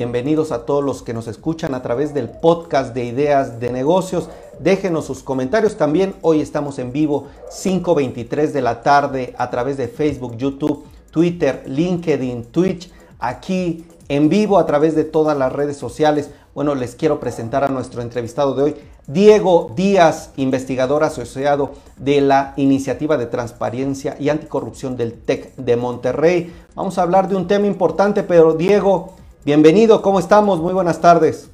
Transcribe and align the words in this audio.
Bienvenidos 0.00 0.50
a 0.50 0.64
todos 0.64 0.82
los 0.82 1.02
que 1.02 1.12
nos 1.12 1.28
escuchan 1.28 1.74
a 1.74 1.82
través 1.82 2.14
del 2.14 2.30
podcast 2.30 2.94
de 2.94 3.04
Ideas 3.04 3.60
de 3.60 3.70
Negocios. 3.70 4.30
Déjenos 4.58 5.04
sus 5.04 5.22
comentarios 5.22 5.76
también. 5.76 6.14
Hoy 6.22 6.40
estamos 6.40 6.78
en 6.78 6.90
vivo 6.90 7.26
5.23 7.50 8.52
de 8.52 8.62
la 8.62 8.82
tarde 8.82 9.34
a 9.36 9.50
través 9.50 9.76
de 9.76 9.88
Facebook, 9.88 10.38
YouTube, 10.38 10.86
Twitter, 11.10 11.64
LinkedIn, 11.66 12.44
Twitch. 12.44 12.90
Aquí 13.18 13.84
en 14.08 14.30
vivo 14.30 14.58
a 14.58 14.64
través 14.64 14.94
de 14.94 15.04
todas 15.04 15.36
las 15.36 15.52
redes 15.52 15.76
sociales. 15.76 16.30
Bueno, 16.54 16.74
les 16.74 16.94
quiero 16.94 17.20
presentar 17.20 17.62
a 17.62 17.68
nuestro 17.68 18.00
entrevistado 18.00 18.54
de 18.54 18.62
hoy, 18.62 18.76
Diego 19.06 19.70
Díaz, 19.76 20.30
investigador 20.38 21.04
asociado 21.04 21.72
de 21.98 22.22
la 22.22 22.54
Iniciativa 22.56 23.18
de 23.18 23.26
Transparencia 23.26 24.16
y 24.18 24.30
Anticorrupción 24.30 24.96
del 24.96 25.12
TEC 25.12 25.54
de 25.56 25.76
Monterrey. 25.76 26.54
Vamos 26.74 26.96
a 26.96 27.02
hablar 27.02 27.28
de 27.28 27.36
un 27.36 27.46
tema 27.46 27.66
importante, 27.66 28.22
pero 28.22 28.54
Diego, 28.54 29.19
bienvenido, 29.44 30.02
¿cómo 30.02 30.18
estamos? 30.18 30.60
Muy 30.60 30.72
buenas 30.72 31.00
tardes. 31.00 31.50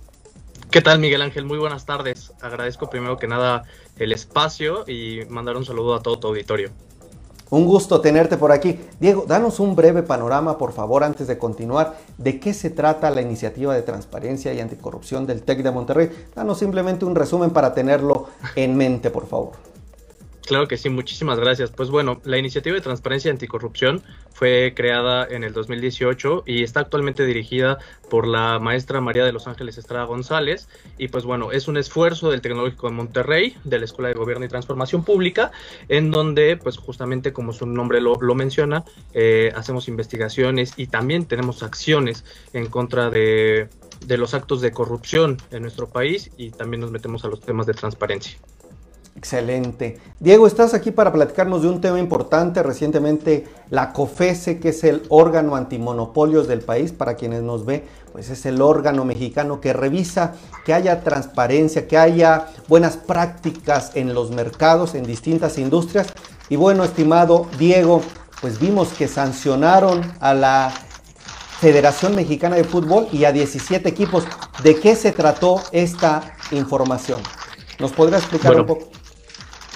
¿Qué 0.71 0.83
tal, 0.83 0.99
Miguel 0.99 1.23
Ángel? 1.23 1.45
Muy 1.45 1.59
buenas 1.59 1.87
tardes. 1.87 2.33
Agradezco 2.41 2.91
primero 2.91 3.17
que 3.17 3.29
nada 3.29 3.65
el 3.97 4.13
espacio 4.13 4.85
y 4.87 5.21
mandar 5.29 5.57
un 5.57 5.65
saludo 5.65 5.95
a 5.95 6.03
todo 6.03 6.19
tu 6.19 6.29
auditorio. 6.29 6.71
Un 7.49 7.65
gusto 7.65 8.01
tenerte 8.01 8.37
por 8.37 8.51
aquí. 8.51 8.81
Diego, 8.99 9.25
danos 9.27 9.61
un 9.61 9.77
breve 9.77 10.03
panorama, 10.03 10.59
por 10.59 10.73
favor, 10.73 11.05
antes 11.05 11.29
de 11.29 11.39
continuar, 11.39 11.97
de 12.19 12.41
qué 12.41 12.53
se 12.53 12.71
trata 12.71 13.11
la 13.11 13.23
iniciativa 13.23 13.73
de 13.73 13.83
transparencia 13.83 14.53
y 14.53 14.61
anticorrupción 14.61 15.27
del 15.27 15.43
TEC 15.43 15.63
de 15.63 15.71
Monterrey. 15.71 16.11
Danos 16.35 16.59
simplemente 16.59 17.05
un 17.05 17.15
resumen 17.15 17.51
para 17.51 17.73
tenerlo 17.73 18.27
en 18.57 18.77
mente, 18.77 19.11
por 19.11 19.29
favor. 19.29 19.53
Claro 20.47 20.69
que 20.69 20.77
sí, 20.77 20.89
muchísimas 20.89 21.41
gracias. 21.41 21.73
Pues 21.73 21.91
bueno, 21.91 22.21
la 22.25 22.39
iniciativa 22.39 22.77
de 22.77 22.81
transparencia 22.81 23.29
y 23.29 23.33
anticorrupción 23.33 24.01
fue 24.33 24.75
creada 24.77 25.27
en 25.29 25.43
el 25.43 25.53
2018 25.53 26.45
y 26.47 26.63
está 26.63 26.81
actualmente 26.81 27.27
dirigida 27.27 27.79
por 28.09 28.29
la 28.29 28.61
maestra 28.61 29.01
María 29.01 29.25
de 29.25 29.33
los 29.33 29.49
Ángeles 29.49 29.77
Estrada 29.77 30.05
González. 30.05 30.69
Y 30.99 31.09
pues 31.09 31.25
bueno, 31.25 31.51
es 31.51 31.67
un 31.67 31.77
esfuerzo 31.77 32.31
del 32.31 32.43
Tecnológico 32.43 32.87
de 32.89 32.95
Monterrey, 32.95 33.57
de 33.65 33.81
la 33.81 33.87
Escuela 33.87 34.09
de 34.09 34.15
Gobierno 34.15 34.45
y 34.45 34.49
Transformación 34.49 35.05
Pública, 35.05 35.51
en 35.89 36.13
donde 36.13 36.57
pues 36.57 36.77
justamente 36.77 37.33
como 37.33 37.53
su 37.53 37.67
nombre 37.67 38.01
lo, 38.01 38.17
menciona, 38.37 38.85
eh, 39.15 39.53
hacemos 39.57 39.89
investigaciones 39.89 40.75
y 40.77 40.87
también 40.87 41.27
tenemos 41.27 41.65
acciones 41.65 42.25
en 42.53 42.67
contra 42.67 43.11
de, 43.11 43.69
de 44.07 44.17
los 44.17 44.33
actos 44.33 44.61
de 44.61 44.71
corrupción 44.71 45.39
en 45.51 45.63
nuestro 45.63 45.89
país 45.89 46.31
y 46.37 46.51
también 46.51 46.83
nos 46.83 46.93
metemos 46.93 47.25
a 47.25 47.29
los 47.29 47.41
temas 47.41 47.67
de 47.67 47.75
transparencia. 47.75 48.39
Excelente. 49.17 49.99
Diego, 50.21 50.47
estás 50.47 50.75
aquí 50.75 50.91
para 50.91 51.11
platicarnos 51.11 51.63
de 51.63 51.69
un 51.69 51.81
tema 51.81 51.99
importante. 51.99 52.63
Recientemente 52.63 53.47
la 53.71 53.93
COFESE, 53.93 54.61
que 54.61 54.69
es 54.69 54.85
el 54.85 55.03
órgano 55.09 55.57
antimonopolios 55.57 56.47
del 56.47 56.61
país, 56.61 56.93
para 56.93 57.15
quienes 57.15 57.43
nos 57.43 57.65
ve, 57.65 57.85
pues 58.13 58.29
es 58.29 58.45
el 58.45 58.61
órgano 58.61 59.07
mexicano 59.07 59.61
que 59.61 59.73
revisa 59.73 60.35
que 60.67 60.75
haya 60.75 61.03
transparencia, 61.03 61.89
que 61.89 61.97
haya 61.97 62.49
buenas 62.69 62.99
prácticas 62.99 63.93
en 63.95 64.13
los 64.13 64.31
mercados, 64.31 64.95
en 64.95 65.05
distintas 65.05 65.57
industrias. 65.57 66.09
Y 66.51 66.57
bueno, 66.57 66.85
estimado 66.85 67.47
Diego, 67.59 68.03
pues 68.43 68.61
vimos 68.61 68.91
que 68.91 69.09
sancionaron 69.09 70.03
a 70.21 70.35
la 70.35 70.73
Federación 71.59 72.15
Mexicana 72.15 72.57
de 72.57 72.65
Fútbol 72.65 73.09
y 73.13 73.25
a 73.25 73.33
17 73.33 73.89
equipos. 73.89 74.25
¿De 74.63 74.77
qué 74.77 74.95
se 74.95 75.13
trató 75.13 75.63
esta 75.73 76.37
información? 76.51 77.21
¿Nos 77.79 77.93
podrá 77.93 78.19
explicar 78.19 78.55
un 78.61 78.67
poco? 78.67 78.96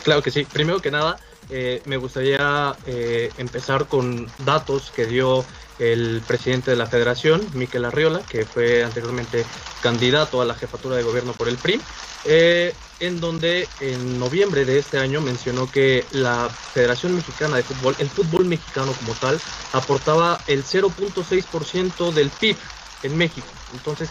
Claro 0.02 0.22
que 0.22 0.30
sí. 0.30 0.44
Primero 0.44 0.80
que 0.80 0.90
nada, 0.90 1.18
eh, 1.50 1.82
me 1.84 1.96
gustaría 1.96 2.76
eh, 2.86 3.30
empezar 3.38 3.86
con 3.86 4.30
datos 4.44 4.90
que 4.94 5.06
dio 5.06 5.44
el 5.78 6.22
presidente 6.26 6.70
de 6.70 6.76
la 6.76 6.86
federación, 6.86 7.46
Miquel 7.54 7.84
Arriola, 7.84 8.20
que 8.28 8.44
fue 8.44 8.84
anteriormente 8.84 9.44
candidato 9.82 10.40
a 10.40 10.44
la 10.44 10.54
jefatura 10.54 10.96
de 10.96 11.02
gobierno 11.02 11.32
por 11.32 11.48
el 11.48 11.56
PRI, 11.56 11.80
eh, 12.26 12.74
en 13.00 13.18
donde 13.18 13.66
en 13.80 14.18
noviembre 14.18 14.66
de 14.66 14.78
este 14.78 14.98
año 14.98 15.22
mencionó 15.22 15.70
que 15.70 16.04
la 16.12 16.50
Federación 16.50 17.16
Mexicana 17.16 17.56
de 17.56 17.62
Fútbol, 17.62 17.96
el 17.98 18.10
fútbol 18.10 18.44
mexicano 18.44 18.92
como 18.92 19.14
tal, 19.14 19.40
aportaba 19.72 20.38
el 20.46 20.64
0.6% 20.64 22.12
del 22.12 22.28
PIB 22.28 22.56
en 23.02 23.16
México. 23.16 23.48
Entonces, 23.72 24.10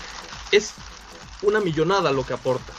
es 0.52 0.74
una 1.44 1.60
millonada 1.60 2.12
lo 2.12 2.26
que 2.26 2.34
aporta 2.34 2.74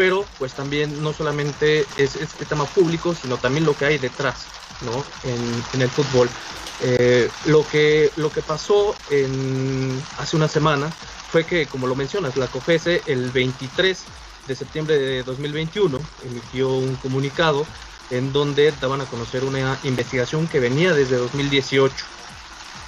pero 0.00 0.24
pues 0.38 0.54
también 0.54 1.02
no 1.02 1.12
solamente 1.12 1.84
es 1.98 2.16
este 2.16 2.46
tema 2.46 2.64
público, 2.64 3.14
sino 3.14 3.36
también 3.36 3.66
lo 3.66 3.76
que 3.76 3.84
hay 3.84 3.98
detrás, 3.98 4.46
¿no? 4.80 5.04
En, 5.30 5.82
el 5.82 5.90
fútbol. 5.90 6.26
Eh, 6.82 7.28
lo, 7.44 7.68
que, 7.68 8.10
lo 8.16 8.32
que 8.32 8.40
pasó 8.40 8.96
en, 9.10 10.02
hace 10.16 10.38
una 10.38 10.48
semana 10.48 10.90
fue 11.30 11.44
que, 11.44 11.66
como 11.66 11.86
lo 11.86 11.94
mencionas, 11.96 12.38
la 12.38 12.46
COFESE 12.46 13.02
el 13.08 13.30
23 13.30 14.02
de 14.48 14.54
septiembre 14.54 14.96
de 14.96 15.22
2021 15.22 16.00
emitió 16.24 16.70
un 16.70 16.96
comunicado 16.96 17.66
en 18.08 18.32
donde 18.32 18.72
daban 18.80 19.02
a 19.02 19.04
conocer 19.04 19.44
una 19.44 19.78
investigación 19.84 20.48
que 20.48 20.60
venía 20.60 20.94
desde 20.94 21.16
2018, 21.16 21.94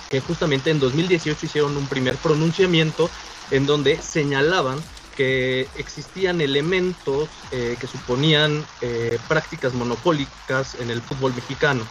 que 0.08 0.22
justamente 0.22 0.70
en 0.70 0.80
2018 0.80 1.44
hicieron 1.44 1.76
un 1.76 1.86
primer 1.88 2.16
pronunciamiento 2.16 3.10
en 3.50 3.66
donde 3.66 4.00
señalaban 4.00 4.82
que 5.16 5.68
existían 5.76 6.40
elementos 6.40 7.28
eh, 7.50 7.76
que 7.78 7.86
suponían 7.86 8.64
eh, 8.80 9.18
prácticas 9.28 9.74
monopólicas 9.74 10.74
en 10.76 10.90
el 10.90 11.00
fútbol 11.02 11.34
mexicano, 11.34 11.82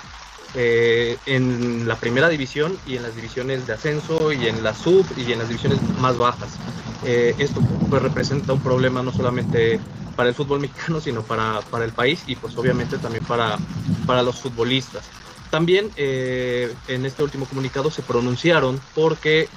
eh, 0.55 1.17
en 1.25 1.87
la 1.87 1.95
primera 1.95 2.29
división 2.29 2.77
y 2.85 2.97
en 2.97 3.03
las 3.03 3.15
divisiones 3.15 3.67
de 3.67 3.73
ascenso 3.73 4.31
y 4.31 4.47
en 4.47 4.63
la 4.63 4.73
sub 4.73 5.05
y 5.15 5.31
en 5.31 5.39
las 5.39 5.47
divisiones 5.47 5.81
más 5.99 6.17
bajas. 6.17 6.57
esto 7.03 7.61
pues 7.89 8.01
representa 8.01 8.53
un 8.53 8.61
problema 8.61 9.01
no 9.01 9.11
solamente 9.11 9.79
para 10.15 10.29
el 10.29 10.35
fútbol 10.35 10.59
mexicano, 10.59 10.99
sino 11.01 11.23
para, 11.23 11.61
para 11.71 11.85
el 11.85 11.91
país 11.93 12.23
y 12.27 12.35
pues 12.35 12.55
obviamente 12.57 12.97
también 12.97 13.23
para, 13.25 13.57
para 14.05 14.23
los 14.23 14.39
futbolistas. 14.39 15.03
También 15.49 15.91
en 15.97 17.05
este 17.05 17.23
último 17.23 17.45
comunicado 17.45 17.91
se 17.91 18.01
pronunciaron 18.01 18.79
porque 18.95 19.49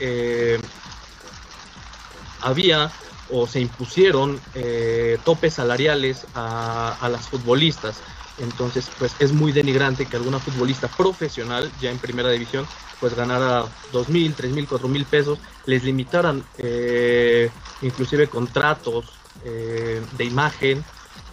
había 2.41 2.91
o 3.30 3.46
se 3.46 3.60
impusieron 3.60 4.40
eh, 4.54 5.18
topes 5.24 5.54
salariales 5.54 6.26
a, 6.34 7.08
las 7.10 7.28
futbolistas. 7.28 8.00
Entonces, 8.38 8.90
pues 8.98 9.14
es 9.20 9.32
muy 9.32 9.52
denigrante 9.52 10.06
que 10.06 10.16
alguna 10.16 10.40
futbolista 10.40 10.88
profesional, 10.88 11.70
ya 11.80 11.90
en 11.90 11.98
primera 11.98 12.30
división, 12.30 12.66
pues 13.00 13.14
ganara 13.14 13.64
dos 13.92 14.08
mil, 14.08 14.34
tres 14.34 14.52
mil, 14.52 14.66
cuatro 14.66 14.88
mil 14.88 15.04
pesos, 15.04 15.38
les 15.66 15.84
limitaran 15.84 16.44
eh, 16.58 17.50
inclusive 17.82 18.28
contratos 18.28 19.04
eh, 19.44 20.02
de 20.16 20.24
imagen 20.24 20.84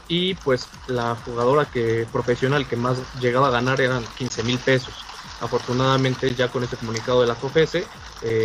y 0.07 0.35
pues 0.35 0.67
la 0.87 1.15
jugadora 1.15 1.65
que 1.65 2.05
profesional 2.11 2.67
que 2.67 2.75
más 2.75 2.97
llegaba 3.19 3.47
a 3.47 3.51
ganar 3.51 3.81
eran 3.81 4.03
15 4.17 4.43
mil 4.43 4.59
pesos. 4.59 4.93
Afortunadamente 5.39 6.35
ya 6.35 6.49
con 6.49 6.63
este 6.63 6.77
comunicado 6.77 7.21
de 7.21 7.27
la 7.27 7.35
COFESE, 7.35 7.87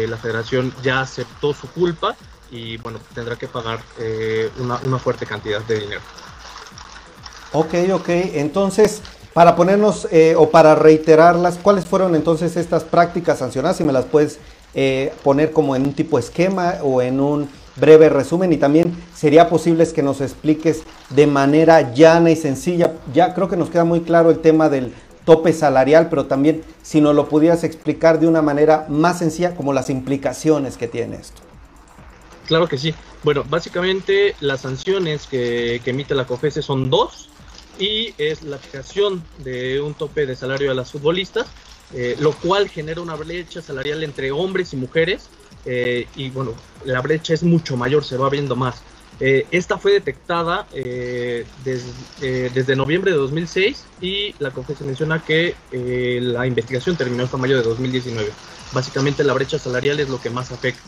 la 0.08 0.16
federación 0.16 0.72
ya 0.82 1.00
aceptó 1.00 1.52
su 1.52 1.68
culpa 1.68 2.16
y 2.50 2.76
bueno, 2.78 2.98
tendrá 3.14 3.36
que 3.36 3.48
pagar 3.48 3.80
eh, 3.98 4.50
una, 4.58 4.98
fuerte 4.98 5.26
cantidad 5.26 5.60
de 5.62 5.80
dinero. 5.80 6.00
Ok, 7.52 7.74
ok, 7.92 8.08
entonces, 8.34 9.02
para 9.32 9.56
ponernos 9.56 10.08
eh, 10.10 10.34
o 10.36 10.50
para 10.50 10.74
reiterarlas, 10.74 11.58
¿cuáles 11.62 11.84
fueron 11.84 12.14
entonces 12.14 12.56
estas 12.56 12.84
prácticas 12.84 13.38
sancionadas? 13.38 13.76
Si 13.76 13.84
me 13.84 13.92
las 13.92 14.04
puedes 14.04 14.38
eh, 14.74 15.12
poner 15.22 15.52
como 15.52 15.74
en 15.74 15.82
un 15.82 15.94
tipo 15.94 16.18
esquema 16.18 16.74
o 16.82 17.00
en 17.00 17.20
un 17.20 17.48
breve 17.76 18.08
resumen 18.08 18.52
y 18.52 18.56
también 18.56 18.94
sería 19.14 19.48
posible 19.48 19.86
que 19.86 20.02
nos 20.02 20.20
expliques 20.20 20.82
de 21.10 21.26
manera 21.26 21.94
llana 21.94 22.30
y 22.30 22.36
sencilla. 22.36 22.92
Ya 23.12 23.34
creo 23.34 23.48
que 23.48 23.56
nos 23.56 23.70
queda 23.70 23.84
muy 23.84 24.00
claro 24.00 24.30
el 24.30 24.40
tema 24.40 24.68
del 24.68 24.92
tope 25.24 25.52
salarial, 25.52 26.08
pero 26.08 26.26
también 26.26 26.62
si 26.82 27.00
nos 27.00 27.14
lo 27.14 27.28
pudieras 27.28 27.64
explicar 27.64 28.20
de 28.20 28.26
una 28.26 28.42
manera 28.42 28.86
más 28.88 29.18
sencilla 29.18 29.54
como 29.54 29.72
las 29.72 29.90
implicaciones 29.90 30.76
que 30.76 30.88
tiene 30.88 31.16
esto. 31.16 31.45
Claro 32.46 32.68
que 32.68 32.78
sí. 32.78 32.94
Bueno, 33.22 33.44
básicamente 33.48 34.36
las 34.40 34.62
sanciones 34.62 35.26
que, 35.26 35.80
emite 35.84 36.14
la 36.14 36.26
COFESE 36.26 36.62
son 36.62 36.90
dos 36.90 37.28
y 37.78 38.14
es 38.18 38.42
la 38.42 38.58
fijación 38.58 39.22
de 39.38 39.80
un 39.80 39.94
tope 39.94 40.26
de 40.26 40.36
salario 40.36 40.70
a 40.70 40.74
las 40.74 40.92
futbolistas, 40.92 41.46
eh, 41.92 42.16
lo 42.20 42.32
cual 42.32 42.68
genera 42.68 43.00
una 43.00 43.16
brecha 43.16 43.60
salarial 43.60 44.02
entre 44.02 44.30
hombres 44.30 44.72
y 44.72 44.76
mujeres 44.76 45.28
eh, 45.64 46.06
y 46.14 46.30
bueno, 46.30 46.54
la 46.84 47.00
brecha 47.00 47.34
es 47.34 47.42
mucho 47.42 47.76
mayor, 47.76 48.04
se 48.04 48.16
va 48.16 48.30
viendo 48.30 48.54
más. 48.54 48.82
Eh, 49.18 49.46
esta 49.50 49.78
fue 49.78 49.92
detectada 49.92 50.68
desde 50.72 52.76
noviembre 52.76 53.10
de 53.10 53.16
2006 53.16 53.86
y 54.00 54.34
la 54.38 54.50
COFESE 54.50 54.84
menciona 54.84 55.24
que 55.24 55.56
la 55.72 56.46
investigación 56.46 56.96
terminó 56.96 57.24
hasta 57.24 57.38
mayo 57.38 57.56
de 57.56 57.62
2019. 57.62 58.30
Básicamente 58.72 59.24
la 59.24 59.32
brecha 59.32 59.58
salarial 59.58 59.98
es 60.00 60.08
lo 60.08 60.20
que 60.20 60.30
más 60.30 60.52
afecta. 60.52 60.82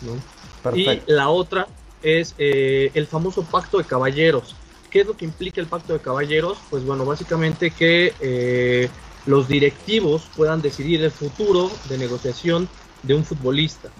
¿no? 0.00 0.43
Y 0.74 1.00
la 1.06 1.28
otra 1.28 1.66
es 2.02 2.34
eh, 2.38 2.90
el 2.94 3.06
famoso 3.06 3.42
pacto 3.42 3.78
de 3.78 3.84
caballeros. 3.84 4.54
¿Qué 4.90 5.00
es 5.00 5.06
lo 5.06 5.16
que 5.16 5.24
implica 5.24 5.60
el 5.60 5.66
pacto 5.66 5.92
de 5.92 5.98
caballeros? 5.98 6.58
Pues 6.70 6.84
bueno, 6.84 7.04
básicamente 7.04 7.70
que 7.70 8.14
eh, 8.20 8.88
los 9.26 9.48
directivos 9.48 10.28
puedan 10.36 10.62
decidir 10.62 11.02
el 11.02 11.10
futuro 11.10 11.70
de 11.88 11.98
negociación 11.98 12.68
de 13.02 13.14
un 13.14 13.24
futbolista. 13.24 13.90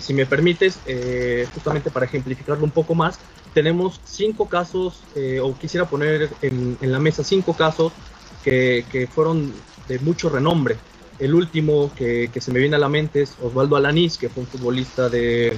si 0.00 0.14
me 0.14 0.26
permites, 0.26 0.80
justamente 1.54 1.90
para 1.90 2.06
ejemplificarlo 2.06 2.64
un 2.64 2.72
poco 2.72 2.96
más, 2.96 3.20
tenemos 3.54 4.00
cinco 4.04 4.48
casos, 4.48 5.02
o 5.40 5.54
quisiera 5.56 5.86
poner 5.86 6.30
en, 6.40 6.78
la 6.80 6.98
mesa 6.98 7.22
cinco 7.22 7.54
casos 7.54 7.92
que 8.42 9.08
fueron 9.14 9.52
de 9.86 9.98
mucho 10.00 10.28
renombre. 10.30 10.76
El 11.22 11.34
último 11.34 11.92
que, 11.94 12.28
se 12.40 12.50
me 12.50 12.58
viene 12.58 12.74
a 12.74 12.80
la 12.80 12.88
mente 12.88 13.22
es 13.22 13.36
Osvaldo 13.40 13.76
Alanís, 13.76 14.18
que 14.18 14.28
fue 14.28 14.42
un 14.42 14.48
futbolista 14.48 15.08
de, 15.08 15.56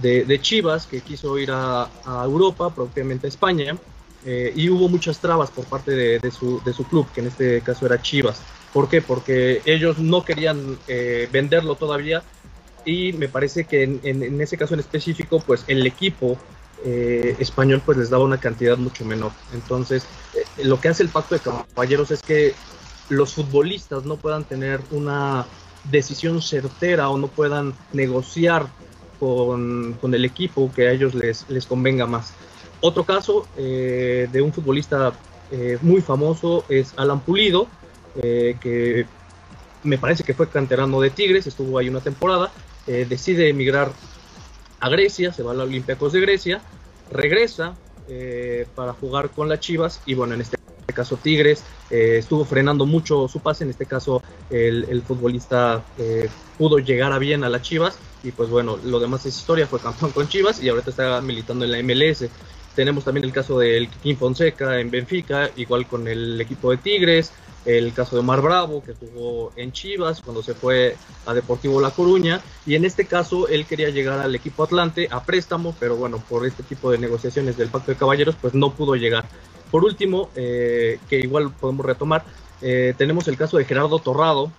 de, 0.00 0.40
Chivas, 0.40 0.86
que 0.86 1.00
quiso 1.00 1.36
ir 1.36 1.50
a, 1.50 1.88
Europa, 2.24 2.72
propiamente 2.72 3.26
a 3.26 3.28
España, 3.28 3.76
eh, 4.24 4.52
y 4.54 4.68
hubo 4.70 4.88
muchas 4.88 5.18
trabas 5.18 5.50
por 5.50 5.64
parte 5.64 5.90
de, 5.90 6.30
su, 6.30 6.62
de, 6.64 6.72
su, 6.72 6.84
club, 6.84 7.08
que 7.12 7.22
en 7.22 7.26
este 7.26 7.60
caso 7.62 7.86
era 7.86 8.00
Chivas. 8.00 8.40
¿Por 8.72 8.88
qué? 8.88 9.02
Porque 9.02 9.62
ellos 9.64 9.98
no 9.98 10.24
querían 10.24 10.78
eh, 10.86 11.28
venderlo 11.32 11.74
todavía 11.74 12.22
y 12.84 13.14
me 13.14 13.28
parece 13.28 13.64
que 13.64 13.82
en, 13.82 14.00
en, 14.04 14.40
ese 14.40 14.56
caso 14.56 14.74
en 14.74 14.80
específico, 14.80 15.42
pues 15.44 15.64
el 15.66 15.84
equipo 15.88 16.38
eh, 16.84 17.34
español 17.40 17.82
pues 17.84 17.98
les 17.98 18.10
daba 18.10 18.22
una 18.22 18.38
cantidad 18.38 18.76
mucho 18.76 19.04
menor. 19.04 19.32
Entonces, 19.52 20.06
lo 20.62 20.80
que 20.80 20.86
hace 20.86 21.02
el 21.02 21.08
pacto 21.08 21.34
de 21.34 21.40
caballeros 21.40 22.12
es 22.12 22.22
que 22.22 22.54
los 23.08 23.34
futbolistas 23.34 24.04
no 24.04 24.16
puedan 24.16 24.44
tener 24.44 24.80
una 24.90 25.46
decisión 25.90 26.40
certera 26.40 27.08
o 27.10 27.18
no 27.18 27.28
puedan 27.28 27.74
negociar 27.92 28.66
con, 29.20 29.96
el 30.02 30.24
equipo 30.24 30.70
que 30.74 30.88
a 30.88 30.92
ellos 30.92 31.14
les, 31.14 31.48
les 31.48 31.66
convenga 31.66 32.06
más. 32.06 32.32
Otro 32.80 33.04
caso 33.04 33.46
eh, 33.56 34.28
de 34.30 34.42
un 34.42 34.52
futbolista 34.52 35.14
eh, 35.50 35.78
muy 35.80 36.02
famoso 36.02 36.64
es 36.68 36.92
Alan 36.96 37.20
Pulido, 37.20 37.66
eh, 38.22 38.56
que 38.60 39.06
me 39.82 39.98
parece 39.98 40.24
que 40.24 40.34
fue 40.34 40.48
canterano 40.48 41.00
de 41.00 41.10
Tigres, 41.10 41.46
estuvo 41.46 41.78
ahí 41.78 41.88
una 41.88 42.00
temporada, 42.00 42.50
decide 42.86 43.48
emigrar 43.48 43.90
a 44.80 44.88
Grecia, 44.90 45.32
se 45.32 45.42
va 45.42 45.52
a 45.52 45.54
los 45.54 45.66
Olympiacos 45.66 46.12
de 46.12 46.20
Grecia, 46.20 46.60
regresa 47.10 47.74
para 48.74 48.92
jugar 48.92 49.30
con 49.30 49.48
las 49.48 49.60
Chivas 49.60 50.02
y 50.04 50.12
bueno, 50.12 50.34
en 50.34 50.42
este 50.42 50.58
caso 50.92 51.16
Tigres, 51.16 51.62
estuvo 51.90 52.44
frenando 52.44 52.86
mucho 52.86 53.28
su 53.28 53.40
pase, 53.40 53.64
en 53.64 53.70
este 53.70 53.86
caso 53.86 54.22
el, 54.50 55.02
futbolista 55.02 55.82
pudo 56.58 56.78
llegar 56.78 57.12
a 57.12 57.18
bien 57.18 57.44
a 57.44 57.48
las 57.48 57.62
Chivas 57.62 57.98
y 58.24 58.32
pues 58.32 58.48
bueno, 58.48 58.78
lo 58.82 58.98
demás 58.98 59.26
es 59.26 59.36
historia, 59.36 59.66
fue 59.66 59.80
campeón 59.80 60.12
con 60.12 60.28
Chivas 60.28 60.62
y 60.62 60.68
ahorita 60.68 60.90
está 60.90 61.20
militando 61.20 61.64
en 61.64 61.72
la 61.72 61.82
MLS. 61.82 62.26
Tenemos 62.74 63.04
también 63.04 63.24
el 63.24 63.32
caso 63.32 63.58
del 63.58 63.88
King 63.88 64.16
Fonseca 64.16 64.80
en 64.80 64.90
Benfica, 64.90 65.50
igual 65.56 65.86
con 65.86 66.08
el 66.08 66.40
equipo 66.40 66.70
de 66.70 66.78
Tigres, 66.78 67.32
el 67.64 67.92
caso 67.92 68.16
de 68.16 68.20
Omar 68.20 68.40
Bravo, 68.40 68.82
que 68.82 68.94
jugó 68.94 69.52
en 69.56 69.72
Chivas 69.72 70.20
cuando 70.20 70.42
se 70.42 70.54
fue 70.54 70.96
a 71.26 71.34
Deportivo 71.34 71.80
La 71.80 71.90
Coruña, 71.90 72.40
y 72.66 72.74
en 72.74 72.84
este 72.84 73.06
caso 73.06 73.46
él 73.48 73.66
quería 73.66 73.90
llegar 73.90 74.18
al 74.18 74.34
equipo 74.34 74.64
Atlante 74.64 75.08
a 75.10 75.22
préstamo, 75.22 75.74
pero 75.78 75.96
bueno, 75.96 76.22
por 76.28 76.46
este 76.46 76.62
tipo 76.62 76.90
de 76.90 76.98
negociaciones 76.98 77.56
del 77.56 77.68
Pacto 77.68 77.92
de 77.92 77.96
Caballeros, 77.96 78.34
pues 78.40 78.54
no 78.54 78.72
pudo 78.72 78.96
llegar. 78.96 79.24
Por 79.74 79.84
último, 79.84 80.30
eh, 80.36 81.00
que 81.08 81.18
igual 81.18 81.50
podemos 81.50 81.84
retomar, 81.84 82.24
eh, 82.62 82.94
tenemos 82.96 83.26
el 83.26 83.36
caso 83.36 83.56
de 83.56 83.64
Gerardo 83.64 83.98
Torrado, 83.98 84.52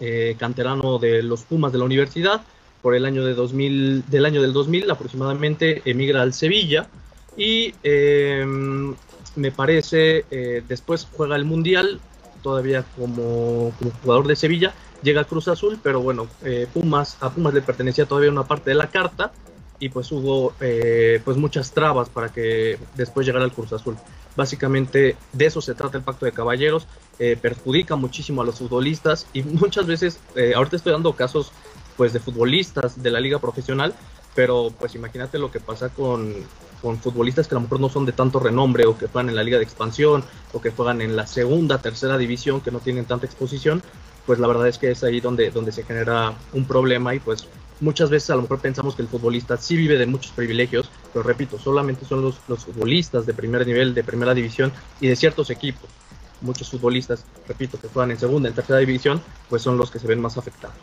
eh, 0.00 0.34
canterano 0.36 0.98
de 0.98 1.22
los 1.22 1.44
Pumas 1.44 1.70
de 1.70 1.78
la 1.78 1.84
universidad, 1.84 2.42
por 2.82 2.96
el 2.96 3.04
año 3.04 3.24
de 3.24 3.34
2000, 3.34 4.02
del 4.08 4.24
año 4.24 4.42
del 4.42 4.52
2000 4.52 4.90
aproximadamente 4.90 5.82
emigra 5.84 6.22
al 6.22 6.34
Sevilla 6.34 6.88
y 7.36 7.76
em, 7.84 8.96
me 9.36 9.52
parece 9.52 10.24
después 10.66 11.06
juega 11.16 11.36
el 11.36 11.44
Mundial 11.44 12.00
todavía 12.42 12.84
como, 12.98 13.72
jugador 14.02 14.26
de 14.26 14.34
Sevilla, 14.34 14.74
llega 15.04 15.20
a 15.20 15.26
Cruz 15.26 15.46
Azul, 15.46 15.78
pero 15.80 16.00
bueno, 16.00 16.26
Pumas, 16.72 17.18
a 17.20 17.30
Pumas 17.30 17.54
le 17.54 17.62
pertenecía 17.62 18.06
todavía 18.06 18.32
una 18.32 18.48
parte 18.48 18.70
de 18.70 18.74
la 18.74 18.88
carta 18.88 19.30
y 19.78 19.90
pues 19.90 20.10
hubo 20.10 20.54
pues 21.24 21.36
muchas 21.36 21.70
trabas 21.70 22.08
para 22.08 22.30
que 22.30 22.80
después 22.96 23.24
llegara 23.24 23.44
al 23.44 23.52
Cruz 23.52 23.72
Azul. 23.72 23.96
Básicamente 24.36 25.16
de 25.32 25.46
eso 25.46 25.60
se 25.60 25.74
trata 25.74 25.98
el 25.98 26.04
pacto 26.04 26.26
de 26.26 26.32
caballeros, 26.32 26.86
perjudica 27.40 27.94
muchísimo 27.94 28.42
a 28.42 28.44
los 28.44 28.58
futbolistas 28.58 29.26
y 29.32 29.42
muchas 29.42 29.86
veces, 29.86 30.18
ahorita 30.54 30.76
estoy 30.76 30.92
dando 30.92 31.12
casos 31.12 31.52
pues 31.96 32.12
de 32.12 32.20
futbolistas 32.20 33.02
de 33.02 33.10
la 33.10 33.20
liga 33.20 33.38
profesional, 33.38 33.94
pero 34.34 34.72
pues 34.78 34.94
imagínate 34.94 35.38
lo 35.38 35.50
que 35.50 35.60
pasa 35.60 35.90
con, 35.90 36.34
con, 36.82 36.98
futbolistas 36.98 37.46
que 37.46 37.54
a 37.54 37.58
lo 37.58 37.62
mejor 37.62 37.80
no 37.80 37.88
son 37.88 38.04
de 38.04 38.12
tanto 38.12 38.40
renombre 38.40 38.84
o 38.86 38.98
que 38.98 39.06
juegan 39.06 39.28
en 39.28 39.36
la 39.36 39.44
liga 39.44 39.58
de 39.58 39.64
expansión 39.64 40.24
o 40.52 40.60
que 40.60 40.70
juegan 40.70 41.00
en 41.00 41.14
la 41.14 41.26
segunda, 41.26 41.78
tercera 41.78 42.18
división 42.18 42.60
que 42.60 42.70
no 42.70 42.80
tienen 42.80 43.04
tanta 43.04 43.26
exposición, 43.26 43.82
pues 44.26 44.38
la 44.38 44.48
verdad 44.48 44.68
es 44.68 44.78
que 44.78 44.90
es 44.90 45.04
ahí 45.04 45.20
donde, 45.20 45.50
donde 45.50 45.72
se 45.72 45.84
genera 45.84 46.34
un 46.52 46.64
problema 46.66 47.14
y 47.14 47.20
pues 47.20 47.46
muchas 47.80 48.10
veces 48.10 48.30
a 48.30 48.36
lo 48.36 48.42
mejor 48.42 48.60
pensamos 48.60 48.94
que 48.94 49.02
el 49.02 49.08
futbolista 49.08 49.56
sí 49.56 49.76
vive 49.76 49.98
de 49.98 50.06
muchos 50.06 50.32
privilegios, 50.32 50.90
pero 51.14 51.22
repito, 51.22 51.60
solamente 51.60 52.04
son 52.04 52.22
los, 52.22 52.40
los 52.48 52.64
futbolistas 52.64 53.24
de 53.24 53.32
primer 53.32 53.64
nivel, 53.64 53.94
de 53.94 54.02
primera 54.02 54.34
división 54.34 54.72
y 55.00 55.06
de 55.06 55.14
ciertos 55.14 55.48
equipos. 55.48 55.88
Muchos 56.40 56.68
futbolistas, 56.68 57.24
repito, 57.46 57.78
que 57.80 57.86
juegan 57.86 58.10
en 58.10 58.18
segunda, 58.18 58.48
en 58.48 58.54
tercera 58.54 58.80
división, 58.80 59.22
pues 59.48 59.62
son 59.62 59.78
los 59.78 59.92
que 59.92 60.00
se 60.00 60.08
ven 60.08 60.20
más 60.20 60.36
afectados. 60.36 60.76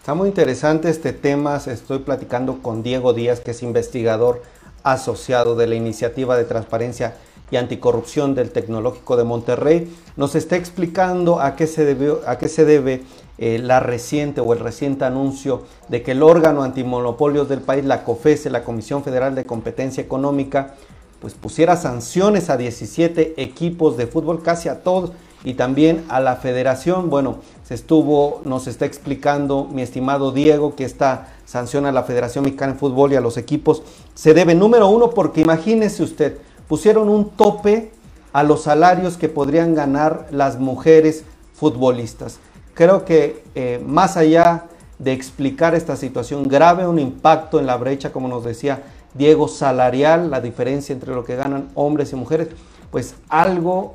Está 0.00 0.14
muy 0.14 0.28
interesante 0.28 0.88
este 0.88 1.12
tema. 1.12 1.56
Estoy 1.58 1.98
platicando 1.98 2.62
con 2.62 2.82
Diego 2.82 3.12
Díaz, 3.12 3.40
que 3.40 3.50
es 3.50 3.62
investigador 3.62 4.42
asociado 4.82 5.56
de 5.56 5.66
la 5.66 5.74
Iniciativa 5.74 6.38
de 6.38 6.44
Transparencia 6.44 7.16
y 7.50 7.56
Anticorrupción 7.56 8.34
del 8.34 8.52
Tecnológico 8.52 9.16
de 9.16 9.24
Monterrey. 9.24 9.94
Nos 10.16 10.34
está 10.36 10.56
explicando 10.56 11.40
a 11.40 11.54
qué 11.54 11.66
se 11.66 11.84
debe, 11.84 12.14
a 12.26 12.38
qué 12.38 12.48
se 12.48 12.64
debe 12.64 13.02
eh, 13.38 13.58
la 13.58 13.80
reciente 13.80 14.40
o 14.40 14.52
el 14.52 14.60
reciente 14.60 15.04
anuncio 15.04 15.64
de 15.88 16.02
que 16.02 16.12
el 16.12 16.22
órgano 16.22 16.62
antimonopolios 16.62 17.48
del 17.48 17.60
país, 17.60 17.84
la 17.84 18.04
COFESE, 18.04 18.50
la 18.50 18.64
Comisión 18.64 19.02
Federal 19.02 19.34
de 19.34 19.44
Competencia 19.44 20.02
Económica, 20.02 20.74
pues 21.20 21.34
pusiera 21.34 21.76
sanciones 21.76 22.50
a 22.50 22.56
17 22.56 23.34
equipos 23.42 23.96
de 23.96 24.06
fútbol, 24.06 24.42
casi 24.42 24.68
a 24.68 24.82
todos, 24.82 25.12
y 25.44 25.54
también 25.54 26.04
a 26.08 26.20
la 26.20 26.36
federación. 26.36 27.08
Bueno, 27.08 27.36
se 27.62 27.74
estuvo, 27.74 28.40
nos 28.44 28.66
está 28.66 28.84
explicando 28.84 29.68
mi 29.70 29.82
estimado 29.82 30.32
Diego 30.32 30.74
que 30.74 30.84
esta 30.84 31.28
sanción 31.44 31.86
a 31.86 31.92
la 31.92 32.02
Federación 32.02 32.44
Mexicana 32.44 32.72
de 32.72 32.78
Fútbol 32.78 33.12
y 33.12 33.16
a 33.16 33.20
los 33.20 33.36
equipos 33.36 33.82
se 34.14 34.34
debe, 34.34 34.54
número 34.54 34.88
uno, 34.88 35.10
porque 35.10 35.42
imagínese 35.42 36.02
usted, 36.02 36.38
pusieron 36.68 37.08
un 37.08 37.30
tope 37.30 37.92
a 38.32 38.42
los 38.42 38.62
salarios 38.62 39.16
que 39.16 39.28
podrían 39.28 39.74
ganar 39.74 40.26
las 40.30 40.58
mujeres 40.58 41.24
futbolistas. 41.54 42.40
Creo 42.76 43.06
que 43.06 43.42
eh, 43.54 43.82
más 43.86 44.18
allá 44.18 44.66
de 44.98 45.14
explicar 45.14 45.74
esta 45.74 45.96
situación 45.96 46.42
grave, 46.42 46.86
un 46.86 46.98
impacto 46.98 47.58
en 47.58 47.64
la 47.64 47.78
brecha, 47.78 48.12
como 48.12 48.28
nos 48.28 48.44
decía 48.44 48.82
Diego, 49.14 49.48
salarial, 49.48 50.30
la 50.30 50.42
diferencia 50.42 50.92
entre 50.92 51.14
lo 51.14 51.24
que 51.24 51.36
ganan 51.36 51.70
hombres 51.74 52.12
y 52.12 52.16
mujeres, 52.16 52.48
pues 52.90 53.14
algo 53.30 53.94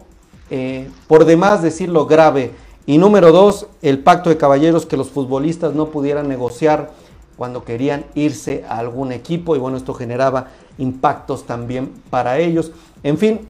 eh, 0.50 0.90
por 1.08 1.26
demás 1.26 1.62
decirlo 1.62 2.08
grave. 2.08 2.54
Y 2.88 2.98
número 2.98 3.32
dos, 3.32 3.68
el 3.84 4.00
pacto 4.00 4.32
de 4.32 4.38
caballeros 4.38 4.88
que 4.88 4.98
los 4.98 5.12
futbolistas 5.12 5.76
no 5.76 5.90
pudieran 5.90 6.28
negociar 6.28 6.90
cuando 7.38 7.64
querían 7.64 8.06
irse 8.16 8.66
a 8.68 8.80
algún 8.80 9.12
equipo 9.12 9.56
y 9.56 9.60
bueno, 9.60 9.78
esto 9.78 9.94
generaba 9.94 10.48
impactos 10.80 11.46
también 11.46 11.92
para 12.10 12.40
ellos. 12.40 12.72
En 13.04 13.20
fin, 13.20 13.48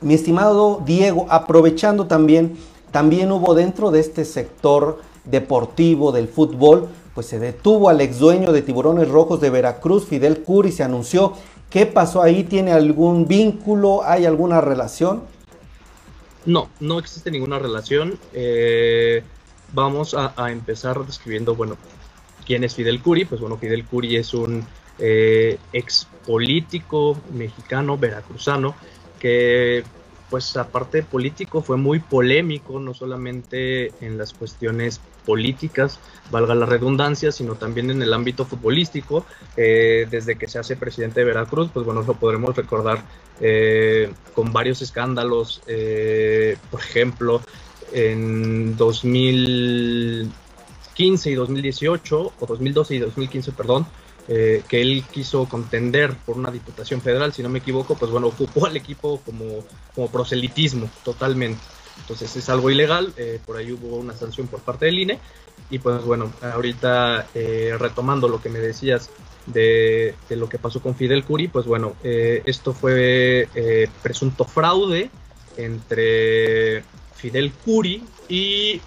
mi 0.00 0.14
estimado 0.14 0.82
Diego, 0.86 1.26
aprovechando 1.30 2.06
también, 2.06 2.56
también 2.90 3.32
hubo 3.32 3.54
dentro 3.54 3.90
de 3.90 4.00
este 4.00 4.24
sector 4.24 5.00
deportivo 5.24 6.12
del 6.12 6.28
fútbol, 6.28 6.88
pues 7.14 7.26
se 7.26 7.38
detuvo 7.38 7.88
al 7.88 8.00
ex 8.00 8.18
dueño 8.18 8.52
de 8.52 8.62
Tiburones 8.62 9.08
Rojos 9.08 9.40
de 9.40 9.50
Veracruz, 9.50 10.06
Fidel 10.06 10.42
Curi, 10.42 10.72
se 10.72 10.84
anunció. 10.84 11.34
¿Qué 11.70 11.84
pasó 11.84 12.22
ahí? 12.22 12.44
¿Tiene 12.44 12.72
algún 12.72 13.26
vínculo? 13.26 14.02
¿Hay 14.04 14.24
alguna 14.24 14.60
relación? 14.60 15.22
No, 16.46 16.70
no 16.80 16.98
existe 16.98 17.30
ninguna 17.30 17.58
relación. 17.58 18.18
Eh, 18.32 19.22
vamos 19.72 20.14
a, 20.14 20.50
empezar 20.50 21.04
describiendo, 21.04 21.54
bueno, 21.54 21.76
quién 22.46 22.64
es 22.64 22.74
Fidel 22.74 23.02
Curi. 23.02 23.26
Pues 23.26 23.40
bueno, 23.40 23.58
Fidel 23.58 23.84
Curi 23.84 24.16
es 24.16 24.32
un 24.32 24.64
eh, 24.98 25.58
ex 25.72 26.06
político 26.26 27.18
mexicano, 27.32 27.98
veracruzano, 27.98 28.74
que 29.18 29.84
pues 30.30 30.56
aparte 30.56 31.02
político 31.02 31.60
fue 31.62 31.76
muy 31.76 31.98
polémico, 32.00 32.80
no 32.80 32.94
solamente 32.94 33.92
en 34.00 34.16
las 34.18 34.32
cuestiones 34.32 35.00
políticas, 35.24 36.00
valga 36.30 36.54
la 36.54 36.66
redundancia, 36.66 37.32
sino 37.32 37.54
también 37.54 37.90
en 37.90 38.02
el 38.02 38.12
ámbito 38.12 38.44
futbolístico. 38.44 39.24
Eh, 39.56 40.06
desde 40.10 40.36
que 40.36 40.46
se 40.48 40.58
hace 40.58 40.76
presidente 40.76 41.20
de 41.20 41.26
Veracruz, 41.26 41.70
pues 41.72 41.86
bueno, 41.86 42.02
lo 42.02 42.12
podremos 42.14 42.56
recordar 42.56 43.04
eh, 43.40 44.12
con 44.34 44.52
varios 44.52 44.82
escándalos, 44.82 45.62
eh, 45.66 46.56
por 46.70 46.80
ejemplo, 46.80 47.40
en 47.92 48.76
2015 48.76 51.30
y 51.30 51.34
2018, 51.34 52.32
o 52.38 52.46
2012 52.46 52.94
y 52.94 52.98
2015, 52.98 53.52
perdón, 53.52 53.86
eh, 54.28 54.62
que 54.68 54.80
él 54.80 55.04
quiso 55.10 55.48
contender 55.48 56.14
por 56.26 56.36
una 56.36 56.50
diputación 56.50 57.00
federal, 57.00 57.32
si 57.32 57.42
no 57.42 57.48
me 57.48 57.58
equivoco, 57.58 57.96
pues 57.96 58.10
bueno, 58.10 58.28
ocupó 58.28 58.66
al 58.66 58.76
equipo 58.76 59.20
como, 59.24 59.64
como 59.94 60.10
proselitismo 60.10 60.88
totalmente. 61.04 61.60
Entonces 61.98 62.36
es 62.36 62.48
algo 62.48 62.70
ilegal, 62.70 63.12
por 63.44 63.56
ahí 63.56 63.72
hubo 63.72 63.96
una 63.96 64.14
sanción 64.14 64.46
por 64.46 64.60
parte 64.60 64.86
del 64.86 65.00
INE 65.00 65.18
y 65.70 65.78
pues 65.78 66.02
bueno, 66.04 66.32
ahorita 66.40 67.26
eh, 67.34 67.76
retomando 67.78 68.28
lo 68.28 68.40
que 68.40 68.48
me 68.48 68.58
decías 68.58 69.10
de, 69.46 70.14
lo 70.30 70.48
que 70.48 70.58
pasó 70.58 70.80
con 70.80 70.94
Fidel 70.94 71.24
Curi, 71.24 71.48
pues 71.48 71.66
bueno, 71.66 71.94
eh, 72.02 72.42
esto 72.46 72.72
fue 72.72 73.48
eh, 73.54 73.88
presunto 74.02 74.44
fraude 74.44 75.10
entre 75.56 76.84
Fidel 77.14 77.52
Curi 77.52 78.04
y 78.28 78.80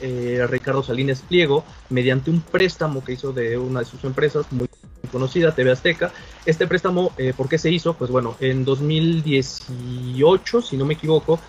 Ricardo 0.48 0.83
Salinas 0.83 1.24
Pliego 1.27 1.65
mediante 1.89 2.29
un 2.29 2.41
préstamo 2.41 3.03
que 3.03 3.13
hizo 3.13 3.33
de 3.33 3.57
una 3.57 3.79
de 3.79 3.86
sus 3.86 4.03
empresas 4.03 4.45
muy 4.51 4.67
conocida, 5.12 5.53
TV 5.53 5.72
Azteca. 5.72 6.12
Este 6.46 6.65
préstamo, 6.65 7.13
¿por 7.38 7.48
qué 7.48 7.58
se 7.58 7.70
hizo? 7.70 7.94
Pues 7.94 8.10
bueno, 8.10 8.36
en 8.39 8.65
2018, 8.65 10.62
si 10.62 10.77
no 10.77 10.86
me 10.86 10.96
equivoco, 10.96 11.39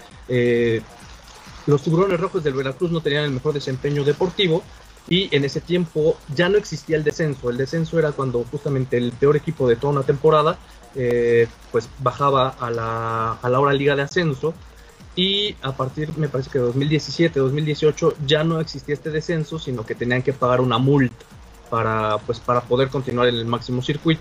los 1.67 1.83
tiburones 1.83 2.19
rojos 2.19 2.43
del 2.43 2.55
Veracruz 2.55 2.91
no 2.91 3.01
tenían 3.01 3.25
el 3.25 3.31
mejor 3.31 3.55
desempeño 3.55 4.05
deportivo 4.05 4.63
y 5.09 5.35
en 5.35 5.45
ese 5.45 5.61
tiempo 5.61 6.17
ya 6.35 6.49
no 6.49 6.59
existía 6.59 6.97
el 6.97 7.05
descenso. 7.05 7.51
El 7.51 7.57
descenso 7.57 7.99
era 7.99 8.13
cuando 8.13 8.45
justamente 8.45 8.97
el 8.97 9.13
peor 9.13 9.37
equipo 9.37 9.69
de 9.69 9.77
toda 9.77 9.93
una 9.93 10.03
temporada 10.03 10.59
eh, 10.95 11.47
pues 11.71 11.89
bajaba 11.99 12.49
a 12.49 12.71
la, 12.71 13.33
a 13.33 13.49
la 13.49 13.61
hora 13.61 13.73
liga 13.73 13.97
de 13.97 14.03
ascenso 14.03 14.55
y 15.15 15.55
a 15.63 15.73
partir 15.73 16.17
me 16.17 16.29
parece 16.29 16.51
que 16.51 16.59
de 16.59 16.65
2017, 16.65 17.39
2018 17.39 18.15
ya 18.27 18.45
no 18.45 18.61
existía 18.61 18.95
este 18.95 19.11
descenso, 19.11 19.59
sino 19.59 19.85
que 19.85 19.95
tenían 19.95 20.23
que 20.23 20.33
pagar 20.33 20.61
una 20.61 20.79
multa 20.79 21.27
para 21.73 22.19
pues 22.19 22.39
para 22.39 22.61
poder 22.61 22.91
continuar 22.91 23.29
en 23.29 23.37
el 23.37 23.47
máximo 23.47 23.81
circuito. 23.81 24.21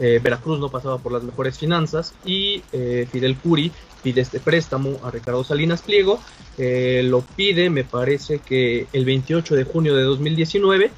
Eh, 0.00 0.20
Veracruz 0.22 0.58
no 0.58 0.70
pasaba 0.70 0.96
por 0.96 1.12
las 1.12 1.22
mejores 1.22 1.58
finanzas 1.58 2.14
y 2.24 2.62
eh, 2.72 3.06
Fidel 3.12 3.36
Curi 3.36 3.70
pide 4.02 4.22
este 4.22 4.40
préstamo 4.40 4.98
a 5.02 5.10
Ricardo 5.10 5.44
Salinas 5.44 5.82
Pliego, 5.82 6.18
eh, 6.56 7.02
lo 7.04 7.20
pide 7.20 7.68
me 7.68 7.84
parece 7.84 8.38
que 8.38 8.86
el 8.94 9.04
28 9.04 9.54
de 9.54 9.64
junio 9.64 9.94
de 9.94 10.02
2019, 10.04 10.90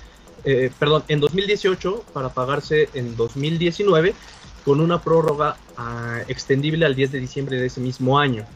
perdón, 0.78 1.02
en 1.08 1.18
2018 1.18 2.04
para 2.12 2.28
pagarse 2.28 2.88
en 2.94 3.16
2019 3.16 4.14
con 4.64 4.80
una 4.80 5.02
prórroga 5.02 5.56
ah, 5.76 6.20
extendible 6.28 6.86
al 6.86 6.94
10 6.94 7.10
de 7.10 7.18
diciembre 7.18 7.56
de 7.58 7.66
ese 7.66 7.80
mismo 7.80 8.16
año, 8.16 8.46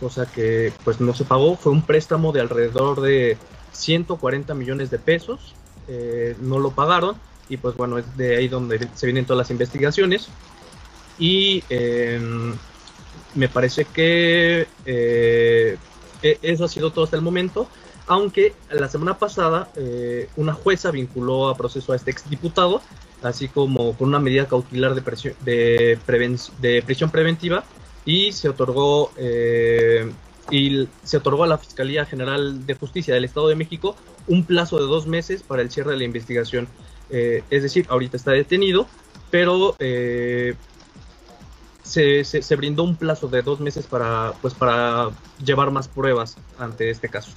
cosa 0.00 0.24
que 0.24 0.72
pues 0.84 1.02
no 1.02 1.12
se 1.12 1.24
pagó, 1.24 1.56
fue 1.56 1.70
un 1.70 1.82
préstamo 1.82 2.32
de 2.32 2.40
alrededor 2.40 3.02
de 3.02 3.36
140 3.72 4.54
millones 4.54 4.90
de 4.90 4.98
pesos, 4.98 5.54
no 6.40 6.58
lo 6.58 6.70
pagaron 6.70 7.16
y 7.50 7.56
pues 7.56 7.76
bueno, 7.76 7.98
es 7.98 8.16
de 8.16 8.36
ahí 8.36 8.48
donde 8.48 8.88
se 8.94 9.06
vienen 9.06 9.26
todas 9.26 9.38
las 9.38 9.50
investigaciones. 9.50 10.28
Y 11.18 11.62
em, 11.68 12.54
me 13.34 13.48
parece 13.48 13.84
que 13.84 14.66
eh, 14.86 15.76
e-, 16.22 16.38
eso 16.42 16.64
ha 16.64 16.68
sido 16.68 16.92
todo 16.92 17.04
hasta 17.04 17.16
el 17.16 17.22
momento, 17.22 17.68
aunque 18.06 18.54
la 18.70 18.88
semana 18.88 19.18
pasada 19.18 19.68
eh, 19.76 20.28
una 20.36 20.54
jueza 20.54 20.90
vinculó 20.92 21.48
a 21.48 21.56
proceso 21.56 21.92
a 21.92 21.96
este 21.96 22.12
exdiputado, 22.12 22.80
así 23.22 23.48
como 23.48 23.96
con 23.98 24.08
una 24.08 24.20
medida 24.20 24.46
cautelar 24.46 24.94
de, 24.94 25.02
presión, 25.02 25.34
de, 25.44 25.98
de 26.60 26.82
prisión 26.82 27.10
preventiva 27.10 27.64
y 28.04 28.32
se 28.32 28.48
otorgó 28.48 29.12
eh, 29.16 30.10
y 30.50 30.88
se 31.04 31.16
otorgó 31.16 31.44
a 31.44 31.46
la 31.46 31.58
Fiscalía 31.58 32.04
General 32.04 32.66
de 32.66 32.74
Justicia 32.74 33.14
del 33.14 33.24
Estado 33.24 33.48
de 33.48 33.56
México 33.56 33.96
un 34.26 34.44
plazo 34.44 34.78
de 34.78 34.84
dos 34.84 35.06
meses 35.06 35.42
para 35.42 35.62
el 35.62 35.70
cierre 35.70 35.92
de 35.92 35.98
la 35.98 36.04
investigación. 36.04 36.68
Eh, 37.10 37.42
es 37.50 37.62
decir, 37.62 37.86
ahorita 37.88 38.16
está 38.16 38.30
detenido, 38.32 38.86
pero 39.30 39.74
eh, 39.78 40.54
se, 41.82 42.24
se, 42.24 42.56
brindó 42.56 42.84
un 42.84 42.96
plazo 42.96 43.28
de 43.28 43.42
dos 43.42 43.60
meses 43.60 43.86
para, 43.86 44.32
pues, 44.40 44.54
para 44.54 45.10
llevar 45.44 45.70
más 45.70 45.88
pruebas 45.88 46.36
ante 46.58 46.90
este 46.90 47.08
caso. 47.08 47.32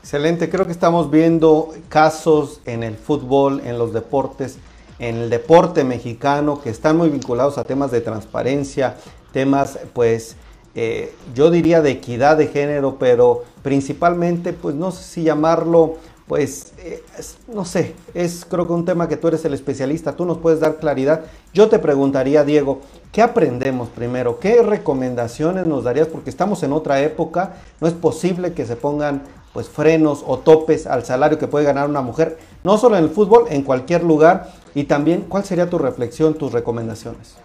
Excelente, 0.00 0.48
creo 0.48 0.66
que 0.66 0.72
estamos 0.72 1.10
viendo 1.10 1.74
casos 1.88 2.60
en 2.64 2.82
el 2.82 2.96
fútbol, 2.96 3.60
en 3.64 3.76
los 3.76 3.92
deportes, 3.92 4.58
en 4.98 5.16
el 5.16 5.30
deporte 5.30 5.84
mexicano 5.84 6.62
que 6.62 6.70
están 6.70 6.96
muy 6.96 7.08
vinculados 7.08 7.58
a 7.58 7.64
temas 7.64 7.90
de 7.90 8.00
transparencia, 8.00 8.96
temas 9.32 9.78
pues 9.92 10.36
eh, 10.76 11.12
yo 11.34 11.50
diría 11.50 11.80
de 11.80 11.90
equidad 11.90 12.36
de 12.36 12.48
género, 12.48 12.98
pero 12.98 13.44
principalmente 13.62 14.52
pues 14.52 14.74
no 14.74 14.92
sé 14.92 15.02
si 15.02 15.22
llamarlo 15.22 15.96
pues 16.28 16.72
eh, 16.78 17.02
no 17.48 17.64
sé, 17.64 17.94
es 18.12 18.44
creo 18.44 18.66
que 18.66 18.72
un 18.72 18.84
tema 18.84 19.08
que 19.08 19.16
tú 19.16 19.28
eres 19.28 19.44
el 19.44 19.54
especialista, 19.54 20.16
tú 20.16 20.24
nos 20.26 20.38
puedes 20.38 20.60
dar 20.60 20.76
claridad. 20.76 21.22
Yo 21.54 21.68
te 21.68 21.78
preguntaría, 21.78 22.44
Diego, 22.44 22.80
¿qué 23.12 23.22
aprendemos 23.22 23.88
primero? 23.88 24.38
¿Qué 24.40 24.60
recomendaciones 24.62 25.66
nos 25.66 25.84
darías? 25.84 26.08
Porque 26.08 26.30
estamos 26.30 26.62
en 26.62 26.72
otra 26.72 27.00
época, 27.00 27.54
no 27.80 27.86
es 27.86 27.94
posible 27.94 28.52
que 28.52 28.66
se 28.66 28.76
pongan 28.76 29.22
pues 29.52 29.68
frenos 29.68 30.22
o 30.26 30.38
topes 30.38 30.86
al 30.86 31.04
salario 31.04 31.38
que 31.38 31.46
puede 31.46 31.64
ganar 31.64 31.88
una 31.88 32.02
mujer, 32.02 32.38
no 32.64 32.76
solo 32.76 32.98
en 32.98 33.04
el 33.04 33.10
fútbol, 33.10 33.46
en 33.48 33.62
cualquier 33.62 34.02
lugar. 34.02 34.52
Y 34.74 34.84
también, 34.84 35.22
¿cuál 35.22 35.44
sería 35.44 35.70
tu 35.70 35.78
reflexión, 35.78 36.34
tus 36.34 36.52
recomendaciones? 36.52 37.36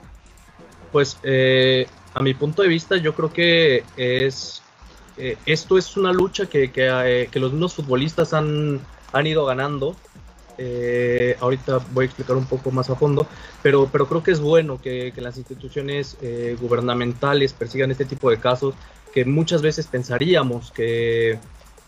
Pues 0.91 1.17
eh, 1.23 1.87
a 2.13 2.21
mi 2.21 2.33
punto 2.33 2.61
de 2.61 2.67
vista, 2.67 2.97
yo 2.97 3.15
creo 3.15 3.31
que 3.31 3.83
es 3.97 4.61
eh, 5.17 5.37
esto 5.45 5.77
es 5.77 5.97
una 5.97 6.11
lucha 6.11 6.47
que, 6.47 6.71
eh, 6.75 7.29
los 7.33 7.51
mismos 7.51 7.75
futbolistas 7.75 8.33
han, 8.33 8.79
han 9.11 9.27
ido 9.27 9.45
ganando. 9.45 9.95
Eh, 10.57 11.37
ahorita 11.39 11.79
voy 11.91 12.03
a 12.03 12.05
explicar 12.05 12.35
un 12.35 12.45
poco 12.45 12.71
más 12.71 12.89
a 12.89 12.95
fondo, 12.95 13.27
pero, 13.61 13.89
pero 13.91 14.07
creo 14.07 14.23
que 14.23 14.31
es 14.31 14.39
bueno 14.39 14.81
que, 14.81 15.13
las 15.17 15.37
instituciones 15.37 16.17
gubernamentales 16.59 17.53
persigan 17.53 17.91
este 17.91 18.05
tipo 18.05 18.29
de 18.29 18.37
casos 18.37 18.75
que 19.13 19.25
muchas 19.25 19.61
veces 19.61 19.87
pensaríamos 19.87 20.71
que, 20.71 21.39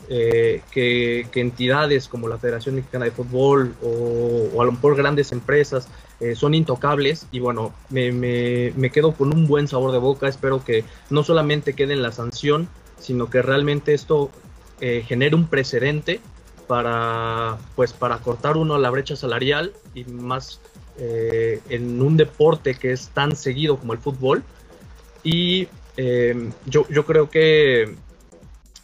que, 0.08 1.27
entidades 1.34 2.08
como 2.08 2.27
la 2.27 2.38
Federación 2.38 2.75
Mexicana 2.75 3.06
de 3.06 3.12
Fútbol 3.12 3.75
o, 3.82 4.62
a 4.62 4.65
lo 4.65 4.72
mejor 4.72 4.96
grandes 4.96 5.32
empresas 5.32 5.88
son 6.36 6.53
intocables 6.53 7.27
y 7.32 7.39
bueno, 7.39 7.74
me, 7.89 8.13
me, 8.13 8.72
me 8.77 8.91
quedo 8.91 9.12
con 9.13 9.34
un 9.36 9.46
buen 9.46 9.67
sabor 9.67 9.91
de 9.91 9.98
boca, 9.98 10.29
espero 10.29 10.63
que 10.63 10.86
no 11.10 11.24
solamente 11.24 11.74
quede 11.74 11.93
en 11.93 12.01
la 12.01 12.13
sanción, 12.13 12.70
sino 12.98 13.29
que 13.29 13.41
realmente 13.41 13.93
esto 13.93 14.32
eh, 14.79 15.03
genere 15.08 15.36
un 15.36 15.48
precedente 15.48 16.20
para, 16.67 17.58
pues, 17.75 17.93
para 17.93 18.17
cortar 18.17 18.58
uno 18.58 18.77
la 18.77 18.89
brecha 18.89 19.15
salarial 19.15 19.74
y 19.93 20.03
más 20.05 20.60
eh, 20.98 21.62
en 21.70 22.01
un 22.01 22.17
deporte 22.17 22.75
que 22.75 22.91
es 22.91 23.10
tan 23.10 23.36
seguido 23.36 23.77
como 23.77 23.93
el 23.93 24.00
fútbol. 24.00 24.43
Y 25.24 25.67
eh, 25.96 26.50
yo, 26.65 26.88
yo, 26.89 27.05
creo 27.05 27.29
que 27.29 27.96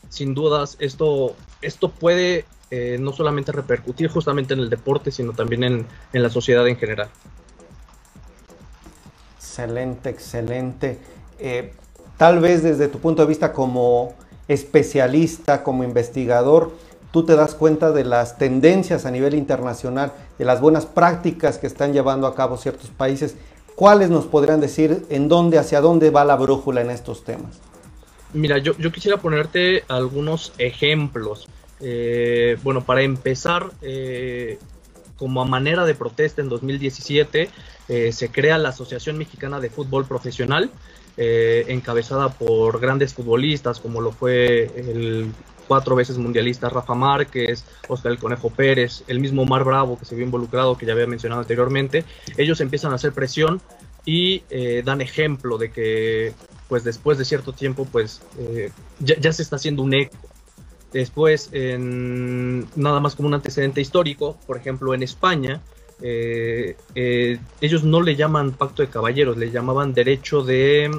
sin 0.09 0.33
dudas 0.33 0.77
esto, 0.79 1.36
esto 1.62 1.89
puede 1.91 2.45
no 2.72 3.12
solamente 3.14 3.52
repercutir 3.52 4.10
justamente 4.10 4.54
en 4.54 4.60
el 4.60 4.70
deporte, 4.70 5.12
sino 5.12 5.34
también 5.34 5.64
en, 5.64 5.86
en 6.14 6.24
la 6.24 6.30
sociedad 6.30 6.68
en 6.68 6.78
general. 6.78 7.10
Excelente, 9.38 10.10
excelente 10.10 11.00
tal 12.20 12.42
vez 12.42 12.62
desde 12.64 12.90
tu 12.90 13.00
punto 13.00 13.22
de 13.22 13.30
vista 13.30 13.54
como 13.54 14.14
especialista, 14.50 15.64
como 15.64 15.86
investigador, 15.86 16.74
tú 17.12 17.26
te 17.26 17.38
das 17.38 17.56
cuenta 17.56 17.94
de 17.94 18.04
las 18.04 18.38
tendencias 18.38 19.06
a 19.06 19.12
nivel 19.12 19.36
internacional, 19.36 20.12
de 20.38 20.44
las 20.44 20.60
buenas 20.60 20.86
prácticas 20.86 21.58
que 21.58 21.66
están 21.66 21.94
llevando 21.94 22.28
a 22.28 22.36
cabo 22.36 22.58
ciertos 22.58 22.90
países. 22.90 23.38
¿Cuáles 23.76 24.10
nos 24.10 24.26
podrían 24.26 24.60
decir 24.60 25.06
en 25.10 25.30
dónde, 25.30 25.60
hacia 25.60 25.80
dónde 25.80 26.10
va 26.10 26.26
la 26.26 26.36
brújula 26.36 26.82
en 26.82 26.90
estos 26.90 27.24
temas? 27.24 27.58
Mira, 28.34 28.58
yo, 28.58 28.74
quisiera 28.92 29.16
ponerte 29.16 29.86
algunos 29.88 30.52
ejemplos. 30.58 31.48
Eh, 31.81 32.57
bueno, 32.63 32.83
para 32.83 33.01
empezar, 33.01 33.71
eh, 33.81 34.57
como 35.17 35.41
a 35.41 35.45
manera 35.45 35.86
de 35.86 35.95
protesta 35.95 36.41
en 36.41 36.50
2017, 36.50 37.50
eh, 37.89 38.12
se 38.12 38.29
crea 38.29 38.57
la 38.57 38.69
Asociación 38.69 39.17
Mexicana 39.17 39.59
de 39.59 39.69
Fútbol 39.69 40.05
Profesional, 40.05 40.71
eh, 41.17 41.65
encabezada 41.67 42.29
por 42.29 42.79
grandes 42.79 43.13
futbolistas 43.13 43.79
como 43.79 44.00
lo 44.00 44.12
fue 44.13 44.71
el 44.75 45.31
cuatro 45.67 45.95
veces 45.95 46.17
mundialista 46.17 46.69
Rafa 46.69 46.95
Márquez, 46.95 47.65
Oscar 47.88 48.13
el 48.13 48.19
Conejo 48.19 48.50
Pérez, 48.50 49.03
el 49.07 49.19
mismo 49.19 49.45
Mar 49.45 49.63
Bravo 49.63 50.00
que 50.00 50.05
se 50.05 50.15
vio 50.15 50.25
involucrado, 50.25 50.77
que 50.77 50.86
ya 50.86 50.93
había 50.93 51.07
mencionado 51.07 51.41
anteriormente, 51.41 52.05
ellos 52.38 52.62
empiezan 52.62 52.93
a 52.93 52.95
hacer 52.95 53.12
presión 53.12 53.62
y 54.05 54.43
dan 54.83 55.01
ejemplo 55.01 55.57
de 55.57 55.71
que 55.71 56.33
pues 56.69 56.83
después 56.83 57.17
de 57.17 57.25
cierto 57.25 57.51
tiempo 57.51 57.86
pues 57.91 58.21
eh, 58.38 58.71
ya, 59.00 59.33
se 59.33 59.41
está 59.41 59.57
haciendo 59.57 59.83
un 59.83 59.93
eco. 59.93 60.15
Después, 60.91 61.50
en, 61.51 62.67
nada 62.75 63.00
más 63.00 63.15
como 63.15 63.27
un 63.27 63.36
antecedente 63.36 63.81
histórico, 63.81 64.38
por 64.48 64.58
ejemplo 64.58 64.93
en 64.93 65.03
España, 65.03 65.62
eh, 66.01 66.75
eh, 66.96 67.39
ellos 67.62 67.84
no 67.84 68.01
le 68.01 68.15
llaman 68.15 68.53
pacto 68.53 68.81
de 68.81 68.89
caballeros, 68.89 69.38
le 69.38 69.51
llamaban 69.51 69.93
derecho 69.93 70.41
de 70.43 70.89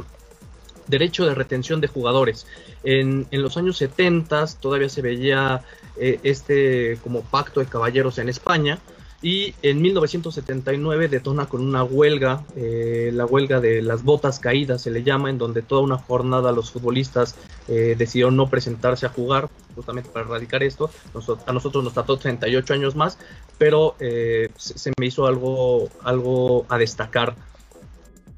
derecho 0.87 1.25
de 1.25 1.35
retención 1.35 1.81
de 1.81 1.89
jugadores. 1.89 2.47
En, 2.83 3.27
los 3.31 3.57
años 3.57 3.77
70 3.79 4.47
todavía 4.61 4.89
se 4.89 5.03
veía 5.03 5.63
eh, 5.97 6.19
este 6.23 6.99
como 7.03 7.23
pacto 7.23 7.61
de 7.61 7.67
caballeros 7.67 8.19
en 8.19 8.29
España 8.29 8.79
y 9.23 9.55
en 9.61 9.83
1979 9.83 11.09
detona 11.09 11.47
con 11.47 11.61
una 11.61 11.85
huelga, 11.85 12.43
eh, 12.57 13.11
la 13.13 13.27
huelga 13.27 13.61
de 13.61 13.83
las 13.83 14.03
botas 14.03 14.41
caídas 14.41 14.81
se 14.81 14.91
le 14.91 15.03
llama, 15.03 15.29
en 15.29 15.37
donde 15.37 15.61
toda 15.61 15.83
una 15.83 15.99
jornada 15.99 16.53
los 16.53 16.71
futbolistas 16.71 17.35
eh, 17.69 17.95
decidieron 17.99 18.35
no 18.37 18.49
presentarse 18.49 19.05
a 19.05 19.11
jugar, 19.11 19.51
justamente 19.75 20.09
para 20.09 20.25
erradicar 20.25 20.63
esto. 20.63 20.91
a 21.47 21.53
nosotros 21.53 21.85
nos 21.85 21.93
trató 21.93 22.17
38 22.17 22.73
años 22.73 22.97
más, 22.97 23.19
pero 23.59 23.95
eh, 24.01 24.49
se, 24.57 24.91
me 24.99 25.07
hizo 25.07 25.27
algo, 25.27 25.91
algo 26.03 26.65
a 26.71 26.79
destacar. 26.79 27.37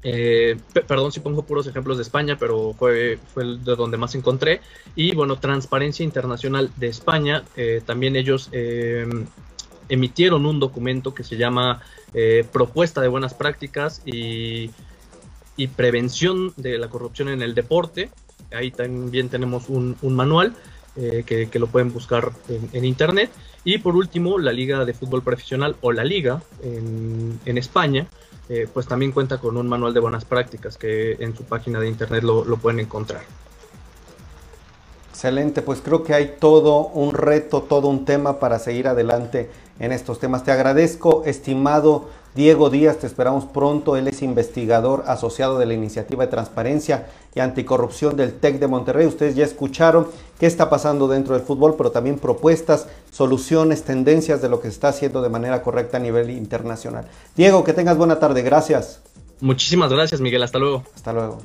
perdón 0.01 1.13
si 1.13 1.21
pongo 1.21 1.43
puros 1.43 1.65
ejemplos 1.65 1.95
de 1.95 2.03
España, 2.03 2.35
pero 2.37 2.73
fue, 2.77 3.19
fue 3.33 3.45
de 3.45 3.75
donde 3.77 3.95
más 3.95 4.15
encontré. 4.15 4.59
Y 4.97 5.15
bueno, 5.15 5.37
Transparencia 5.37 6.03
Internacional 6.03 6.71
de 6.75 6.87
España, 6.87 7.45
también 7.85 8.17
ellos 8.17 8.49
emitieron 9.89 10.45
un 10.45 10.59
documento 10.59 11.13
que 11.13 11.23
se 11.23 11.37
llama 11.37 11.81
eh, 12.13 12.45
Propuesta 12.51 13.01
de 13.01 13.07
Buenas 13.07 13.33
Prácticas 13.33 14.01
y, 14.05 14.71
Prevención 15.75 16.53
de 16.57 16.77
la 16.77 16.89
Corrupción 16.89 17.29
en 17.29 17.41
el 17.41 17.55
Deporte. 17.55 18.09
Ahí 18.51 18.71
también 18.71 19.29
tenemos 19.29 19.69
un, 19.69 19.95
manual 20.01 20.55
eh, 20.95 21.23
que, 21.25 21.59
lo 21.59 21.67
pueden 21.67 21.93
buscar 21.93 22.31
en, 22.49 22.85
internet. 22.85 23.31
Y 23.63 23.77
por 23.77 23.95
último, 23.95 24.37
la 24.37 24.51
Liga 24.51 24.83
de 24.83 24.93
Fútbol 24.93 25.23
Profesional 25.23 25.75
o 25.81 25.91
la 25.91 26.03
Liga 26.03 26.41
en, 26.63 27.57
España, 27.57 28.07
eh, 28.49 28.67
pues 28.71 28.87
también 28.87 29.11
cuenta 29.11 29.37
con 29.37 29.55
un 29.57 29.67
manual 29.67 29.93
de 29.93 29.99
buenas 29.99 30.25
prácticas 30.25 30.77
que 30.77 31.13
en 31.13 31.35
su 31.35 31.43
página 31.43 31.79
de 31.79 31.87
internet 31.87 32.23
lo, 32.23 32.43
lo 32.43 32.57
pueden 32.57 32.79
encontrar. 32.79 33.23
Excelente, 35.23 35.61
pues 35.61 35.79
creo 35.79 36.03
que 36.03 36.13
hay 36.13 36.35
todo 36.37 36.87
un 36.87 37.13
reto, 37.13 37.61
todo 37.61 37.87
un 37.87 38.03
tema 38.03 38.39
para 38.39 38.59
seguir 38.59 38.89
adelante 38.89 39.49
en 39.79 39.93
estos 39.93 40.19
temas. 40.19 40.43
Te 40.43 40.51
agradezco, 40.51 41.23
estimado 41.25 42.09
Diego 42.35 42.69
Díaz, 42.69 42.97
te 42.97 43.07
esperamos 43.07 43.45
pronto. 43.45 43.95
Él 43.95 44.09
es 44.09 44.21
investigador 44.21 45.05
asociado 45.07 45.59
de 45.59 45.65
la 45.65 45.75
Iniciativa 45.75 46.25
de 46.25 46.29
Transparencia 46.29 47.07
y 47.33 47.39
Anticorrupción 47.39 48.17
del 48.17 48.33
TEC 48.33 48.59
de 48.59 48.67
Monterrey. 48.67 49.07
Ustedes 49.07 49.33
ya 49.33 49.45
escucharon 49.45 50.07
qué 50.41 50.45
está 50.45 50.69
pasando 50.69 51.07
dentro 51.07 51.35
del 51.35 51.45
fútbol, 51.45 51.75
pero 51.77 51.91
también 51.91 52.19
propuestas, 52.19 52.89
soluciones, 53.09 53.83
tendencias 53.83 54.41
de 54.41 54.49
lo 54.49 54.59
que 54.59 54.67
se 54.67 54.73
está 54.73 54.89
haciendo 54.89 55.21
de 55.21 55.29
manera 55.29 55.61
correcta 55.61 55.95
a 55.95 56.01
nivel 56.01 56.31
internacional. 56.31 57.07
Diego, 57.37 57.63
que 57.63 57.71
tengas 57.71 57.95
buena 57.95 58.19
tarde. 58.19 58.41
Gracias. 58.41 58.99
Muchísimas 59.39 59.89
gracias, 59.89 60.19
Miguel. 60.19 60.43
Hasta 60.43 60.59
luego. 60.59 60.83
Hasta 60.93 61.13
luego. 61.13 61.37